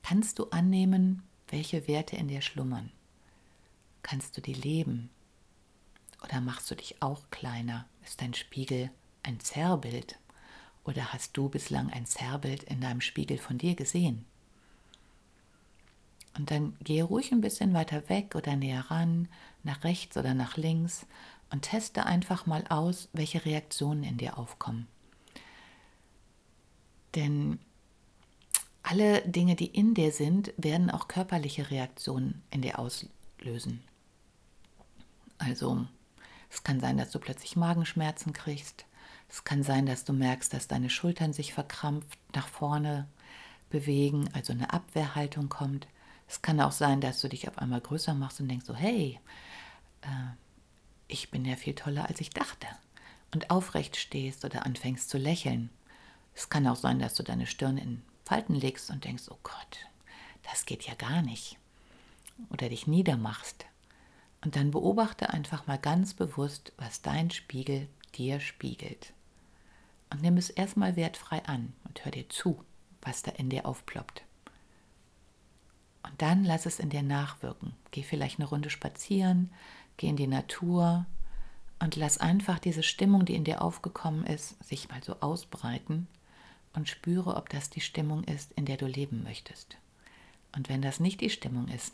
kannst 0.04 0.40
du 0.40 0.50
annehmen, 0.52 1.24
welche 1.48 1.88
Werte 1.88 2.16
in 2.16 2.28
dir 2.28 2.42
schlummern? 2.42 2.92
Kannst 4.04 4.38
du 4.38 4.42
die 4.42 4.54
leben? 4.54 5.10
Oder 6.24 6.42
machst 6.42 6.70
du 6.72 6.76
dich 6.76 7.02
auch 7.02 7.30
kleiner? 7.32 7.88
Ist 8.04 8.22
dein 8.22 8.34
Spiegel 8.34 8.92
ein 9.24 9.40
Zerrbild? 9.40 10.20
Oder 10.84 11.14
hast 11.14 11.36
du 11.38 11.50
bislang 11.50 11.90
ein 11.92 12.06
Zerrbild 12.06 12.64
in 12.64 12.82
deinem 12.82 13.02
Spiegel 13.02 13.38
von 13.38 13.58
dir 13.58 13.76
gesehen? 13.76 14.26
Und 16.38 16.50
dann 16.50 16.76
gehe 16.84 17.04
ruhig 17.04 17.32
ein 17.32 17.42
bisschen 17.42 17.74
weiter 17.74 18.10
weg 18.10 18.36
oder 18.36 18.56
näher 18.56 18.90
ran, 18.90 19.28
nach 19.64 19.84
rechts 19.84 20.18
oder 20.18 20.34
nach 20.34 20.58
links 20.58 21.06
und 21.52 21.62
teste 21.62 22.06
einfach 22.06 22.46
mal 22.46 22.66
aus, 22.70 23.10
welche 23.14 23.46
Reaktionen 23.46 24.04
in 24.04 24.18
dir 24.18 24.38
aufkommen. 24.38 24.88
Denn 27.16 27.60
alle 28.82 29.22
Dinge, 29.22 29.56
die 29.56 29.68
in 29.68 29.94
dir 29.94 30.12
sind, 30.12 30.54
werden 30.58 30.90
auch 30.90 31.08
körperliche 31.08 31.70
Reaktionen 31.70 32.42
in 32.50 32.62
dir 32.62 32.80
auslösen. 32.80 33.84
Also 35.38 35.86
es 36.50 36.64
kann 36.64 36.80
sein, 36.80 36.98
dass 36.98 37.12
du 37.12 37.20
plötzlich 37.20 37.56
Magenschmerzen 37.56 38.34
kriegst. 38.34 38.86
Es 39.30 39.44
kann 39.44 39.64
sein, 39.64 39.86
dass 39.86 40.04
du 40.04 40.14
merkst, 40.14 40.54
dass 40.54 40.68
deine 40.68 40.90
Schultern 40.90 41.34
sich 41.34 41.54
verkrampft 41.54 42.20
nach 42.36 42.48
vorne 42.48 43.08
bewegen, 43.70 44.30
also 44.34 44.54
eine 44.54 44.72
Abwehrhaltung 44.74 45.50
kommt. 45.50 45.88
Es 46.28 46.42
kann 46.42 46.60
auch 46.62 46.72
sein, 46.72 47.02
dass 47.02 47.22
du 47.22 47.30
dich 47.30 47.48
auf 47.48 47.58
einmal 47.58 47.82
größer 47.82 48.14
machst 48.14 48.40
und 48.40 48.48
denkst 48.48 48.66
so, 48.66 48.76
hey, 48.76 49.20
äh, 50.02 50.08
ich 51.08 51.30
bin 51.32 51.46
ja 51.46 51.56
viel 51.56 51.76
toller, 51.76 52.08
als 52.08 52.22
ich 52.22 52.30
dachte. 52.30 52.68
Und 53.34 53.50
aufrecht 53.50 53.98
stehst 53.98 54.46
oder 54.46 54.66
anfängst 54.66 55.10
zu 55.10 55.18
lächeln. 55.18 55.70
Es 56.36 56.50
kann 56.50 56.68
auch 56.68 56.76
sein, 56.76 57.00
dass 57.00 57.14
du 57.14 57.24
deine 57.24 57.48
Stirn 57.48 57.78
in 57.78 58.02
Falten 58.26 58.56
legst 58.56 58.90
und 58.90 59.04
denkst, 59.06 59.26
oh 59.30 59.40
Gott, 59.44 59.80
das 60.52 60.66
geht 60.66 60.84
ja 60.84 60.96
gar 60.96 61.22
nicht. 61.22 61.58
Oder 62.50 62.70
dich 62.70 62.88
niedermachst. 62.88 63.66
Und 64.44 64.56
dann 64.56 64.72
beobachte 64.72 65.30
einfach 65.30 65.68
mal 65.68 65.78
ganz 65.78 66.14
bewusst, 66.14 66.74
was 66.78 67.02
dein 67.02 67.32
Spiegel 67.32 67.88
dir 68.16 68.40
spiegelt. 68.40 69.14
Und 70.10 70.22
nimm 70.22 70.38
es 70.38 70.50
erstmal 70.50 70.96
wertfrei 70.96 71.44
an 71.46 71.74
und 71.86 72.04
hör 72.06 72.12
dir 72.12 72.30
zu, 72.30 72.64
was 73.02 73.24
da 73.24 73.32
in 73.32 73.50
dir 73.50 73.66
aufploppt. 73.66 74.24
Und 76.04 76.22
dann 76.22 76.44
lass 76.44 76.66
es 76.66 76.80
in 76.80 76.90
dir 76.90 77.04
nachwirken. 77.04 77.74
Geh 77.92 78.04
vielleicht 78.04 78.40
eine 78.40 78.50
Runde 78.50 78.70
spazieren, 78.70 79.52
geh 79.98 80.08
in 80.08 80.18
die 80.18 80.28
Natur 80.28 81.06
und 81.80 81.96
lass 81.96 82.18
einfach 82.18 82.60
diese 82.60 82.84
Stimmung, 82.84 83.26
die 83.26 83.36
in 83.36 83.44
dir 83.44 83.62
aufgekommen 83.62 84.26
ist, 84.26 84.62
sich 84.64 84.90
mal 84.90 85.04
so 85.04 85.16
ausbreiten 85.22 86.08
und 86.74 86.90
spüre, 86.90 87.36
ob 87.36 87.50
das 87.50 87.70
die 87.70 87.82
Stimmung 87.82 88.24
ist, 88.24 88.52
in 88.54 88.66
der 88.66 88.78
du 88.78 88.86
leben 88.86 89.24
möchtest. 89.24 89.78
Und 90.56 90.70
wenn 90.70 90.82
das 90.82 91.00
nicht 91.00 91.22
die 91.22 91.30
Stimmung 91.30 91.68
ist, 91.68 91.94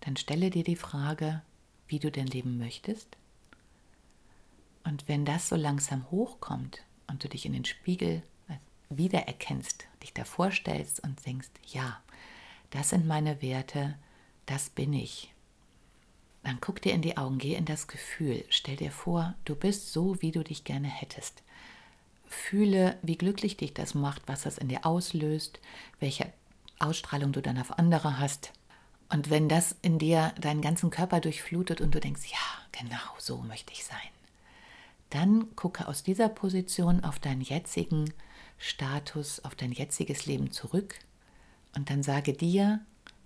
dann 0.00 0.16
stelle 0.16 0.50
dir 0.50 0.64
die 0.64 0.76
Frage, 0.76 1.42
wie 1.88 1.98
du 1.98 2.10
denn 2.10 2.26
leben 2.26 2.58
möchtest. 2.58 3.08
Und 4.84 5.08
wenn 5.08 5.24
das 5.24 5.48
so 5.48 5.56
langsam 5.56 6.10
hochkommt 6.10 6.82
und 7.06 7.22
du 7.22 7.28
dich 7.28 7.44
in 7.44 7.52
den 7.52 7.64
Spiegel 7.64 8.22
wiedererkennst, 8.88 9.86
dich 10.02 10.12
da 10.12 10.24
vorstellst 10.24 11.00
und 11.00 11.24
denkst, 11.26 11.50
ja, 11.66 12.00
das 12.70 12.90
sind 12.90 13.06
meine 13.06 13.42
Werte, 13.42 13.96
das 14.46 14.70
bin 14.70 14.92
ich. 14.92 15.32
Dann 16.42 16.58
guck 16.60 16.80
dir 16.80 16.94
in 16.94 17.02
die 17.02 17.16
Augen, 17.16 17.38
geh 17.38 17.54
in 17.54 17.66
das 17.66 17.86
Gefühl, 17.86 18.44
stell 18.48 18.76
dir 18.76 18.90
vor, 18.90 19.34
du 19.44 19.54
bist 19.54 19.92
so, 19.92 20.20
wie 20.22 20.32
du 20.32 20.42
dich 20.42 20.64
gerne 20.64 20.88
hättest. 20.88 21.42
Fühle, 22.26 22.96
wie 23.02 23.16
glücklich 23.16 23.56
dich 23.56 23.74
das 23.74 23.94
macht, 23.94 24.22
was 24.26 24.42
das 24.42 24.56
in 24.56 24.68
dir 24.68 24.86
auslöst, 24.86 25.60
welche 25.98 26.32
Ausstrahlung 26.78 27.32
du 27.32 27.42
dann 27.42 27.58
auf 27.58 27.78
andere 27.78 28.18
hast. 28.18 28.52
Und 29.10 29.28
wenn 29.28 29.48
das 29.48 29.76
in 29.82 29.98
dir 29.98 30.32
deinen 30.40 30.62
ganzen 30.62 30.90
Körper 30.90 31.20
durchflutet 31.20 31.80
und 31.80 31.94
du 31.94 32.00
denkst, 32.00 32.30
ja, 32.30 32.38
genau 32.72 32.96
so 33.18 33.38
möchte 33.38 33.72
ich 33.72 33.84
sein, 33.84 33.98
dann 35.10 35.54
gucke 35.56 35.88
aus 35.88 36.04
dieser 36.04 36.28
Position 36.28 37.02
auf 37.02 37.18
deinen 37.18 37.40
jetzigen 37.40 38.12
Status, 38.56 39.40
auf 39.44 39.56
dein 39.56 39.72
jetziges 39.72 40.26
Leben 40.26 40.52
zurück 40.52 40.94
und 41.74 41.90
dann 41.90 42.02
sage 42.02 42.32
dir 42.32 42.80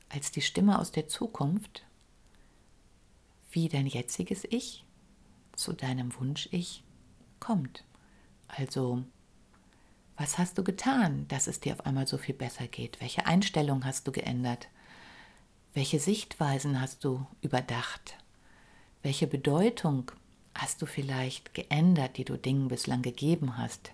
als 0.09 0.31
die 0.31 0.43
Stimme 0.43 0.79
aus 0.79 0.93
der 0.93 1.09
Zukunft, 1.09 1.85
wie 3.51 3.69
dein 3.69 3.87
jetziges 3.87 4.45
Ich 4.45 4.85
zu 5.55 5.73
deinem 5.73 6.15
Wunsch-Ich 6.19 6.83
kommt. 7.41 7.85
Also, 8.49 9.05
was 10.17 10.39
hast 10.39 10.59
du 10.59 10.65
getan, 10.65 11.27
dass 11.29 11.47
es 11.47 11.61
dir 11.61 11.75
auf 11.75 11.87
einmal 11.87 12.07
so 12.07 12.19
viel 12.19 12.35
besser 12.35 12.67
geht? 12.67 13.01
Welche 13.01 13.27
Einstellung 13.27 13.85
hast 13.85 14.07
du 14.07 14.13
geändert? 14.13 14.69
Welche 15.73 15.99
Sichtweisen 15.99 16.81
hast 16.81 17.05
du 17.05 17.27
überdacht? 17.41 18.17
Welche 19.03 19.27
Bedeutung 19.27 20.11
hast 20.55 20.81
du 20.83 20.87
vielleicht 20.87 21.53
geändert, 21.55 22.17
die 22.17 22.25
du 22.25 22.37
Dingen 22.37 22.69
bislang 22.69 23.03
gegeben 23.03 23.59
hast? 23.59 23.93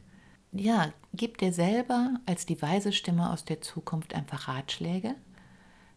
Ja, 0.53 0.93
gib 1.15 1.39
dir 1.39 1.53
selber 1.53 2.19
als 2.27 2.45
die 2.45 2.61
weise 2.61 2.93
Stimme 2.93 3.31
aus 3.33 3.45
der 3.45 3.61
Zukunft 3.61 4.15
einfach 4.15 4.49
Ratschläge, 4.49 5.15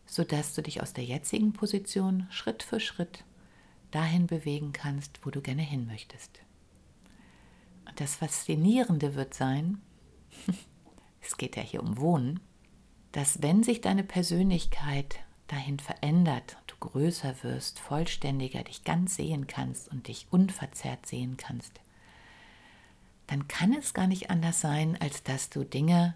sodass 0.05 0.53
du 0.53 0.61
dich 0.61 0.81
aus 0.81 0.93
der 0.93 1.05
jetzigen 1.05 1.53
Position 1.53 2.27
Schritt 2.29 2.61
für 2.61 2.79
Schritt 2.79 3.23
dahin 3.89 4.27
bewegen 4.27 4.71
kannst, 4.71 5.25
wo 5.25 5.31
du 5.31 5.41
gerne 5.41 5.63
hin 5.63 5.87
möchtest. 5.87 6.39
Und 7.87 7.99
das 7.99 8.15
Faszinierende 8.15 9.15
wird 9.15 9.33
sein, 9.33 9.81
es 11.21 11.37
geht 11.37 11.55
ja 11.55 11.63
hier 11.63 11.81
um 11.81 11.97
Wohnen, 11.97 12.39
dass 13.11 13.41
wenn 13.41 13.63
sich 13.63 13.81
deine 13.81 14.03
Persönlichkeit 14.03 15.19
dahin 15.47 15.79
verändert, 15.79 16.57
du 16.67 16.75
größer 16.79 17.43
wirst, 17.43 17.79
vollständiger, 17.79 18.63
dich 18.63 18.83
ganz 18.83 19.15
sehen 19.15 19.47
kannst 19.47 19.89
und 19.91 20.07
dich 20.07 20.27
unverzerrt 20.29 21.07
sehen 21.07 21.37
kannst, 21.37 21.79
dann 23.27 23.47
kann 23.47 23.73
es 23.73 23.93
gar 23.93 24.07
nicht 24.07 24.29
anders 24.29 24.61
sein, 24.61 24.97
als 24.99 25.23
dass 25.23 25.49
du 25.49 25.63
Dinge 25.63 26.15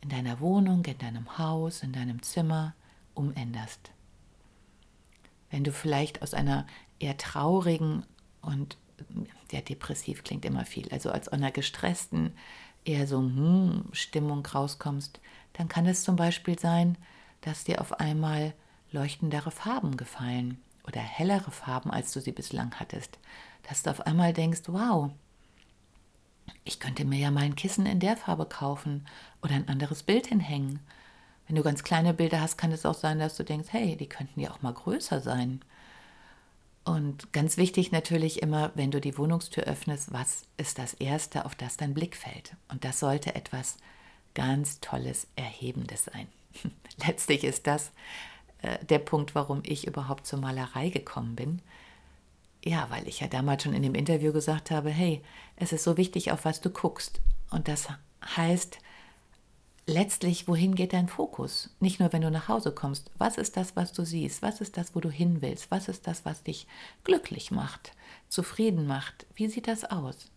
in 0.00 0.08
deiner 0.08 0.40
Wohnung, 0.40 0.84
in 0.84 0.98
deinem 0.98 1.38
Haus, 1.38 1.82
in 1.82 1.92
deinem 1.92 2.22
Zimmer 2.22 2.74
umänderst. 3.14 3.90
Wenn 5.50 5.64
du 5.64 5.72
vielleicht 5.72 6.22
aus 6.22 6.34
einer 6.34 6.66
eher 6.98 7.16
traurigen 7.16 8.04
und 8.42 8.76
ja, 9.50 9.60
depressiv 9.60 10.24
klingt 10.24 10.44
immer 10.44 10.64
viel, 10.64 10.88
also 10.90 11.10
aus 11.10 11.28
einer 11.28 11.50
gestressten, 11.50 12.32
eher 12.84 13.06
so 13.06 13.18
hm, 13.18 13.84
Stimmung 13.92 14.44
rauskommst, 14.44 15.20
dann 15.54 15.68
kann 15.68 15.86
es 15.86 16.04
zum 16.04 16.16
Beispiel 16.16 16.58
sein, 16.58 16.98
dass 17.40 17.64
dir 17.64 17.80
auf 17.80 18.00
einmal 18.00 18.54
leuchtendere 18.90 19.50
Farben 19.50 19.96
gefallen 19.96 20.60
oder 20.86 21.00
hellere 21.00 21.50
Farben, 21.50 21.90
als 21.90 22.12
du 22.12 22.20
sie 22.20 22.32
bislang 22.32 22.74
hattest. 22.78 23.18
Dass 23.68 23.82
du 23.82 23.90
auf 23.90 24.02
einmal 24.06 24.32
denkst, 24.32 24.62
wow, 24.66 25.10
ich 26.64 26.80
könnte 26.80 27.04
mir 27.04 27.18
ja 27.18 27.30
mal 27.30 27.44
ein 27.44 27.56
Kissen 27.56 27.86
in 27.86 28.00
der 28.00 28.16
Farbe 28.16 28.46
kaufen 28.46 29.06
oder 29.42 29.54
ein 29.54 29.68
anderes 29.68 30.02
Bild 30.02 30.26
hinhängen. 30.26 30.80
Wenn 31.46 31.56
du 31.56 31.62
ganz 31.62 31.84
kleine 31.84 32.14
Bilder 32.14 32.40
hast, 32.40 32.56
kann 32.56 32.72
es 32.72 32.86
auch 32.86 32.94
sein, 32.94 33.18
dass 33.18 33.36
du 33.36 33.44
denkst, 33.44 33.68
hey, 33.70 33.96
die 33.96 34.08
könnten 34.08 34.40
ja 34.40 34.50
auch 34.50 34.62
mal 34.62 34.72
größer 34.72 35.20
sein. 35.20 35.60
Und 36.84 37.32
ganz 37.32 37.56
wichtig 37.56 37.92
natürlich 37.92 38.42
immer, 38.42 38.70
wenn 38.74 38.90
du 38.90 39.00
die 39.00 39.16
Wohnungstür 39.16 39.64
öffnest, 39.64 40.12
was 40.12 40.44
ist 40.56 40.78
das 40.78 40.94
Erste, 40.94 41.44
auf 41.44 41.54
das 41.54 41.76
dein 41.76 41.94
Blick 41.94 42.16
fällt? 42.16 42.56
Und 42.68 42.84
das 42.84 43.00
sollte 43.00 43.34
etwas 43.34 43.78
ganz 44.34 44.80
Tolles, 44.80 45.26
Erhebendes 45.36 46.04
sein. 46.04 46.28
Letztlich 47.06 47.44
ist 47.44 47.66
das 47.66 47.90
äh, 48.62 48.84
der 48.84 48.98
Punkt, 48.98 49.34
warum 49.34 49.62
ich 49.64 49.86
überhaupt 49.86 50.26
zur 50.26 50.40
Malerei 50.40 50.90
gekommen 50.90 51.36
bin. 51.36 51.62
Ja, 52.64 52.86
weil 52.88 53.06
ich 53.06 53.20
ja 53.20 53.26
damals 53.26 53.62
schon 53.62 53.74
in 53.74 53.82
dem 53.82 53.94
Interview 53.94 54.32
gesagt 54.32 54.70
habe, 54.70 54.88
hey, 54.88 55.22
es 55.56 55.72
ist 55.72 55.84
so 55.84 55.98
wichtig, 55.98 56.32
auf 56.32 56.46
was 56.46 56.62
du 56.62 56.70
guckst. 56.70 57.20
Und 57.50 57.68
das 57.68 57.88
heißt, 58.24 58.78
letztlich, 59.86 60.48
wohin 60.48 60.74
geht 60.74 60.94
dein 60.94 61.08
Fokus? 61.08 61.68
Nicht 61.80 62.00
nur, 62.00 62.14
wenn 62.14 62.22
du 62.22 62.30
nach 62.30 62.48
Hause 62.48 62.72
kommst. 62.72 63.10
Was 63.18 63.36
ist 63.36 63.58
das, 63.58 63.76
was 63.76 63.92
du 63.92 64.04
siehst? 64.04 64.40
Was 64.40 64.62
ist 64.62 64.78
das, 64.78 64.94
wo 64.94 65.00
du 65.00 65.10
hin 65.10 65.42
willst? 65.42 65.70
Was 65.70 65.88
ist 65.88 66.06
das, 66.06 66.24
was 66.24 66.42
dich 66.42 66.66
glücklich 67.04 67.50
macht, 67.50 67.92
zufrieden 68.30 68.86
macht? 68.86 69.26
Wie 69.34 69.48
sieht 69.48 69.68
das 69.68 69.84
aus? 69.84 70.30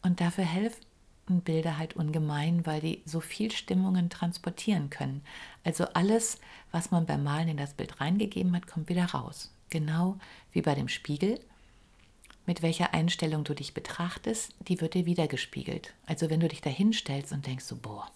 Und 0.00 0.20
dafür 0.20 0.44
helfen 0.44 0.80
Bilder 1.26 1.76
halt 1.76 1.96
ungemein, 1.96 2.66
weil 2.66 2.82
die 2.82 3.02
so 3.04 3.18
viel 3.18 3.50
Stimmungen 3.50 4.10
transportieren 4.10 4.90
können. 4.90 5.22
Also 5.64 5.86
alles, 5.94 6.38
was 6.70 6.92
man 6.92 7.06
beim 7.06 7.24
Malen 7.24 7.48
in 7.48 7.56
das 7.56 7.74
Bild 7.74 8.00
reingegeben 8.00 8.54
hat, 8.54 8.68
kommt 8.68 8.88
wieder 8.88 9.06
raus. 9.06 9.52
Genau 9.70 10.18
wie 10.52 10.62
bei 10.62 10.76
dem 10.76 10.88
Spiegel. 10.88 11.40
Mit 12.46 12.62
welcher 12.62 12.92
Einstellung 12.92 13.44
du 13.44 13.54
dich 13.54 13.72
betrachtest, 13.72 14.54
die 14.60 14.80
wird 14.80 14.94
dir 14.94 15.06
wieder 15.06 15.28
gespiegelt. 15.28 15.94
Also 16.06 16.28
wenn 16.28 16.40
du 16.40 16.48
dich 16.48 16.60
da 16.60 16.70
hinstellst 16.70 17.32
und 17.32 17.46
denkst 17.46 17.64
so, 17.64 17.76
boah, 17.76 18.10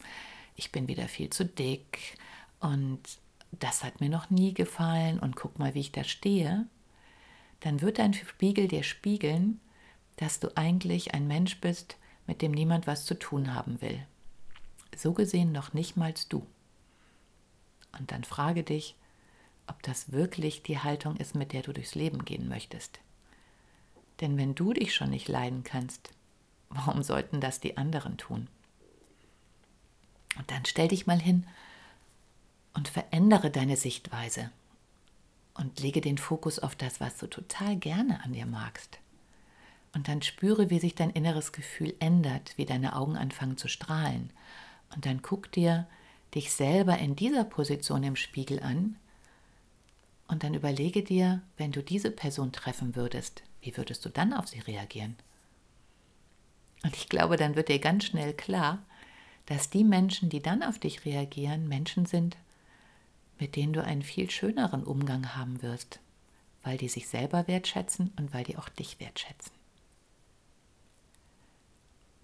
ich 0.54 0.70
bin 0.70 0.88
wieder 0.88 1.08
viel 1.08 1.30
zu 1.30 1.44
dick 1.44 2.18
und 2.60 3.00
das 3.52 3.84
hat 3.84 4.00
mir 4.00 4.10
noch 4.10 4.28
nie 4.28 4.52
gefallen 4.52 5.18
und 5.18 5.36
guck 5.36 5.58
mal, 5.58 5.74
wie 5.74 5.80
ich 5.80 5.92
da 5.92 6.04
stehe, 6.04 6.66
dann 7.60 7.80
wird 7.80 7.98
dein 7.98 8.12
Spiegel 8.12 8.68
dir 8.68 8.82
spiegeln, 8.82 9.60
dass 10.16 10.40
du 10.40 10.56
eigentlich 10.56 11.14
ein 11.14 11.26
Mensch 11.26 11.60
bist, 11.60 11.96
mit 12.26 12.42
dem 12.42 12.52
niemand 12.52 12.86
was 12.86 13.06
zu 13.06 13.14
tun 13.14 13.54
haben 13.54 13.80
will. 13.80 14.04
So 14.96 15.12
gesehen 15.12 15.52
noch 15.52 15.72
nicht 15.72 15.96
mal 15.96 16.12
du. 16.28 16.46
Und 17.98 18.12
dann 18.12 18.24
frage 18.24 18.62
dich, 18.62 18.96
ob 19.66 19.82
das 19.82 20.12
wirklich 20.12 20.62
die 20.62 20.78
Haltung 20.78 21.16
ist, 21.16 21.34
mit 21.34 21.52
der 21.52 21.62
du 21.62 21.72
durchs 21.72 21.94
Leben 21.94 22.24
gehen 22.24 22.48
möchtest. 22.48 23.00
Denn 24.20 24.36
wenn 24.36 24.54
du 24.54 24.72
dich 24.72 24.94
schon 24.94 25.10
nicht 25.10 25.28
leiden 25.28 25.64
kannst, 25.64 26.10
warum 26.70 27.02
sollten 27.02 27.40
das 27.40 27.60
die 27.60 27.76
anderen 27.76 28.16
tun? 28.16 28.48
Und 30.36 30.50
dann 30.50 30.64
stell 30.64 30.88
dich 30.88 31.06
mal 31.06 31.20
hin 31.20 31.46
und 32.74 32.88
verändere 32.88 33.50
deine 33.50 33.76
Sichtweise 33.76 34.50
und 35.54 35.80
lege 35.80 36.00
den 36.00 36.18
Fokus 36.18 36.58
auf 36.58 36.76
das, 36.76 37.00
was 37.00 37.16
du 37.18 37.26
total 37.26 37.76
gerne 37.76 38.22
an 38.24 38.32
dir 38.32 38.46
magst. 38.46 38.98
Und 39.94 40.06
dann 40.06 40.22
spüre, 40.22 40.70
wie 40.70 40.78
sich 40.78 40.94
dein 40.94 41.10
inneres 41.10 41.52
Gefühl 41.52 41.94
ändert, 41.98 42.52
wie 42.56 42.66
deine 42.66 42.94
Augen 42.94 43.16
anfangen 43.16 43.56
zu 43.56 43.68
strahlen. 43.68 44.30
Und 44.94 45.06
dann 45.06 45.22
guck 45.22 45.50
dir 45.50 45.86
dich 46.34 46.52
selber 46.52 46.98
in 46.98 47.16
dieser 47.16 47.44
Position 47.44 48.02
im 48.04 48.14
Spiegel 48.14 48.62
an 48.62 48.96
und 50.28 50.44
dann 50.44 50.54
überlege 50.54 51.02
dir, 51.02 51.40
wenn 51.56 51.72
du 51.72 51.82
diese 51.82 52.10
Person 52.10 52.52
treffen 52.52 52.94
würdest, 52.94 53.42
wie 53.60 53.76
würdest 53.76 54.04
du 54.04 54.08
dann 54.08 54.32
auf 54.32 54.48
sie 54.48 54.60
reagieren? 54.60 55.16
Und 56.84 56.96
ich 56.96 57.08
glaube, 57.08 57.36
dann 57.36 57.56
wird 57.56 57.68
dir 57.68 57.78
ganz 57.78 58.04
schnell 58.04 58.32
klar, 58.34 58.82
dass 59.46 59.70
die 59.70 59.84
Menschen, 59.84 60.28
die 60.28 60.40
dann 60.40 60.62
auf 60.62 60.78
dich 60.78 61.04
reagieren, 61.04 61.68
Menschen 61.68 62.06
sind, 62.06 62.36
mit 63.38 63.56
denen 63.56 63.72
du 63.72 63.82
einen 63.82 64.02
viel 64.02 64.30
schöneren 64.30 64.84
Umgang 64.84 65.34
haben 65.34 65.62
wirst, 65.62 66.00
weil 66.62 66.76
die 66.76 66.88
sich 66.88 67.08
selber 67.08 67.48
wertschätzen 67.48 68.12
und 68.16 68.32
weil 68.34 68.44
die 68.44 68.56
auch 68.56 68.68
dich 68.68 69.00
wertschätzen. 69.00 69.52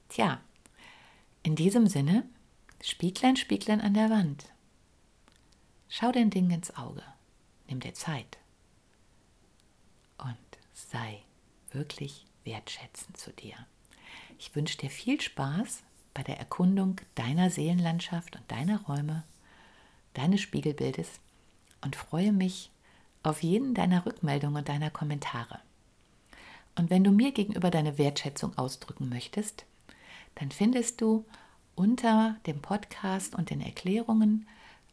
Tja, 0.09 0.41
in 1.43 1.57
diesem 1.57 1.89
Sinne, 1.89 2.25
Spieglein, 2.83 3.37
Spieglein 3.37 3.81
an 3.81 3.95
der 3.95 4.11
Wand. 4.11 4.47
Schau 5.89 6.13
den 6.13 6.31
Ding 6.31 6.51
ins 6.51 6.77
Auge, 6.77 7.03
nimm 7.69 7.81
dir 7.81 7.95
Zeit 7.95 8.39
sei 10.91 11.23
wirklich 11.71 12.27
wertschätzend 12.45 13.17
zu 13.17 13.33
dir. 13.33 13.55
Ich 14.39 14.55
wünsche 14.55 14.79
dir 14.79 14.91
viel 14.91 15.21
Spaß 15.21 15.83
bei 16.13 16.23
der 16.23 16.39
Erkundung 16.39 17.01
deiner 17.15 17.51
Seelenlandschaft 17.51 18.37
und 18.37 18.51
deiner 18.51 18.83
Räume, 18.83 19.25
deines 20.15 20.41
Spiegelbildes 20.41 21.21
und 21.81 21.97
freue 21.97 22.33
mich 22.33 22.71
auf 23.23 23.43
jeden 23.43 23.75
deiner 23.75 24.07
Rückmeldungen 24.07 24.59
und 24.59 24.69
deiner 24.69 24.91
Kommentare. 24.91 25.61
Und 26.77 26.91
wenn 26.91 27.05
du 27.05 27.11
mir 27.11 27.33
gegenüber 27.33 27.71
deine 27.71 27.99
Wertschätzung 27.99 28.57
ausdrücken 28.59 29.09
möchtest, 29.09 29.65
dann 30.35 30.51
findest 30.51 31.01
du 31.01 31.25
unter 31.75 32.37
dem 32.47 32.61
Podcast 32.61 33.35
und 33.35 33.51
den 33.51 33.61
Erklärungen 33.61 34.47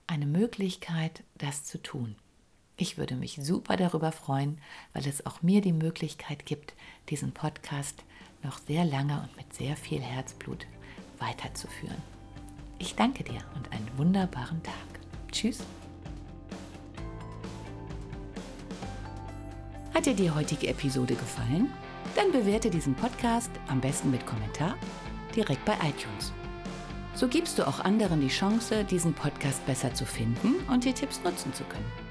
eine 0.07 0.25
Möglichkeit, 0.25 1.23
das 1.35 1.63
zu 1.63 1.81
tun. 1.81 2.15
Ich 2.81 2.97
würde 2.97 3.13
mich 3.13 3.37
super 3.39 3.77
darüber 3.77 4.11
freuen, 4.11 4.57
weil 4.93 5.05
es 5.05 5.23
auch 5.27 5.43
mir 5.43 5.61
die 5.61 5.71
Möglichkeit 5.71 6.47
gibt, 6.47 6.73
diesen 7.09 7.31
Podcast 7.31 8.03
noch 8.41 8.57
sehr 8.57 8.85
lange 8.85 9.21
und 9.21 9.37
mit 9.37 9.53
sehr 9.53 9.75
viel 9.75 10.01
Herzblut 10.01 10.65
weiterzuführen. 11.19 12.01
Ich 12.79 12.95
danke 12.95 13.23
dir 13.23 13.39
und 13.55 13.71
einen 13.71 13.87
wunderbaren 13.97 14.63
Tag. 14.63 14.73
Tschüss. 15.31 15.59
Hat 19.93 20.07
dir 20.07 20.15
die 20.15 20.31
heutige 20.31 20.67
Episode 20.67 21.13
gefallen? 21.13 21.71
Dann 22.15 22.31
bewerte 22.31 22.71
diesen 22.71 22.95
Podcast 22.95 23.51
am 23.67 23.79
besten 23.79 24.09
mit 24.09 24.25
Kommentar 24.25 24.75
direkt 25.35 25.63
bei 25.65 25.75
iTunes. 25.87 26.33
So 27.13 27.27
gibst 27.27 27.59
du 27.59 27.67
auch 27.67 27.81
anderen 27.81 28.21
die 28.21 28.29
Chance, 28.29 28.83
diesen 28.85 29.13
Podcast 29.13 29.63
besser 29.67 29.93
zu 29.93 30.07
finden 30.07 30.55
und 30.67 30.83
die 30.83 30.93
Tipps 30.93 31.21
nutzen 31.23 31.53
zu 31.53 31.63
können. 31.65 32.10